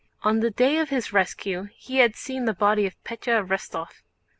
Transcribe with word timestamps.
On 0.23 0.39
the 0.39 0.49
day 0.49 0.79
of 0.79 0.89
his 0.89 1.13
rescue 1.13 1.67
he 1.77 1.97
had 1.97 2.15
seen 2.15 2.45
the 2.45 2.55
body 2.55 2.87
of 2.87 2.95
Pétya 3.03 3.47
Rostóv. 3.47 3.89